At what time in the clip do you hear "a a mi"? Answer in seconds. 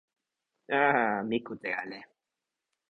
0.87-1.37